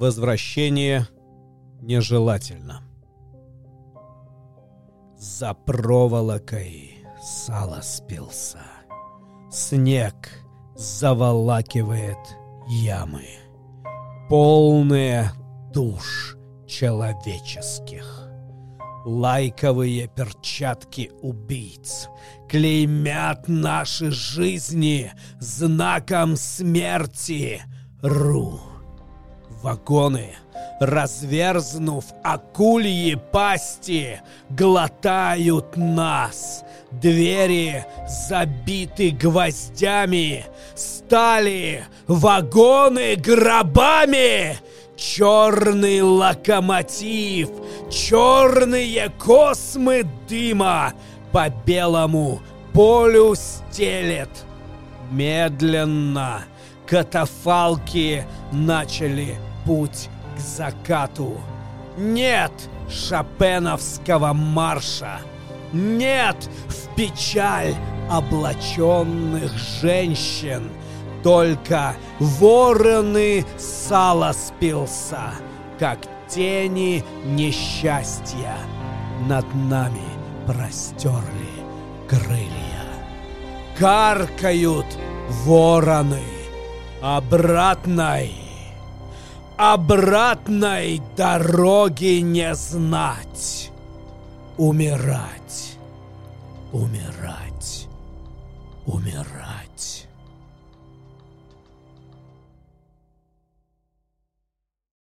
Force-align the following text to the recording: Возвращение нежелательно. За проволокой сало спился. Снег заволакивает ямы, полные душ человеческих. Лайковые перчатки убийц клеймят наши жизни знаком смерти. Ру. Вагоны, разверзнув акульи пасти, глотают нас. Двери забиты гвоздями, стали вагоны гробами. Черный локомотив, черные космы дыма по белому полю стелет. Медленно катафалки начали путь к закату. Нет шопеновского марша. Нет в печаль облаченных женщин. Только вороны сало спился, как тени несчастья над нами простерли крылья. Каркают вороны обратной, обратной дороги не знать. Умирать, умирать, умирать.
Возвращение 0.00 1.06
нежелательно. 1.82 2.80
За 5.18 5.52
проволокой 5.52 7.04
сало 7.22 7.82
спился. 7.82 8.60
Снег 9.50 10.14
заволакивает 10.74 12.16
ямы, 12.66 13.26
полные 14.30 15.32
душ 15.70 16.38
человеческих. 16.66 18.26
Лайковые 19.04 20.08
перчатки 20.08 21.10
убийц 21.20 22.08
клеймят 22.48 23.48
наши 23.48 24.10
жизни 24.10 25.12
знаком 25.40 26.36
смерти. 26.36 27.60
Ру. 28.00 28.69
Вагоны, 29.62 30.36
разверзнув 30.80 32.04
акульи 32.22 33.14
пасти, 33.14 34.20
глотают 34.48 35.76
нас. 35.76 36.64
Двери 36.90 37.84
забиты 38.08 39.10
гвоздями, 39.10 40.46
стали 40.74 41.84
вагоны 42.06 43.16
гробами. 43.16 44.58
Черный 44.96 46.02
локомотив, 46.02 47.48
черные 47.90 49.10
космы 49.18 50.04
дыма 50.28 50.92
по 51.32 51.48
белому 51.48 52.40
полю 52.74 53.34
стелет. 53.34 54.30
Медленно 55.10 56.44
катафалки 56.86 58.26
начали 58.52 59.38
путь 59.64 60.08
к 60.36 60.40
закату. 60.40 61.40
Нет 61.96 62.52
шопеновского 62.88 64.32
марша. 64.32 65.20
Нет 65.72 66.36
в 66.68 66.94
печаль 66.94 67.74
облаченных 68.10 69.52
женщин. 69.80 70.70
Только 71.22 71.94
вороны 72.18 73.44
сало 73.58 74.32
спился, 74.32 75.32
как 75.78 75.98
тени 76.28 77.04
несчастья 77.24 78.56
над 79.28 79.44
нами 79.54 80.00
простерли 80.46 81.50
крылья. 82.08 82.50
Каркают 83.78 84.86
вороны 85.44 86.22
обратной, 87.02 88.32
обратной 89.60 91.02
дороги 91.18 92.20
не 92.20 92.54
знать. 92.54 93.70
Умирать, 94.56 95.76
умирать, 96.72 97.86
умирать. 98.86 99.89